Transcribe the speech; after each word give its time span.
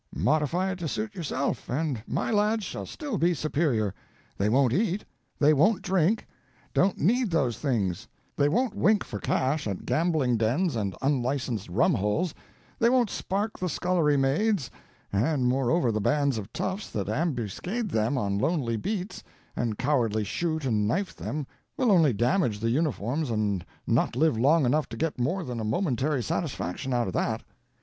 Modify 0.15 0.71
it 0.71 0.79
to 0.79 0.87
suit 0.87 1.13
yourself, 1.13 1.69
and 1.69 2.01
my 2.07 2.31
lads 2.31 2.63
shall 2.63 2.87
still 2.87 3.19
be 3.19 3.35
superior. 3.35 3.93
They 4.35 4.49
won't 4.49 4.73
eat, 4.73 5.05
they 5.37 5.53
won't 5.53 5.83
drink—don't 5.83 6.97
need 6.97 7.29
those 7.29 7.59
things; 7.59 8.07
they 8.35 8.49
won't 8.49 8.73
wink 8.73 9.03
for 9.03 9.19
cash 9.19 9.67
at 9.67 9.85
gambling 9.85 10.37
dens 10.37 10.75
and 10.75 10.95
unlicensed 11.03 11.69
rum 11.69 11.93
holes, 11.93 12.33
they 12.79 12.89
won't 12.89 13.11
spark 13.11 13.59
the 13.59 13.69
scullery 13.69 14.17
maids; 14.17 14.71
and 15.13 15.45
moreover 15.45 15.91
the 15.91 16.01
bands 16.01 16.39
of 16.39 16.51
toughs 16.51 16.89
that 16.89 17.07
ambuscade 17.07 17.89
them 17.89 18.17
on 18.17 18.39
lonely 18.39 18.77
beats, 18.77 19.23
and 19.55 19.77
cowardly 19.77 20.23
shoot 20.23 20.65
and 20.65 20.87
knife 20.87 21.15
them 21.15 21.45
will 21.77 21.91
only 21.91 22.11
damage 22.11 22.59
the 22.59 22.71
uniforms 22.71 23.29
and 23.29 23.63
not 23.85 24.15
live 24.15 24.35
long 24.35 24.65
enough 24.65 24.89
to 24.89 24.97
get 24.97 25.19
more 25.19 25.43
than 25.43 25.59
a 25.59 25.63
momentary 25.63 26.23
satisfaction 26.23 26.91
out 26.91 27.05
of 27.05 27.13
that." 27.13 27.43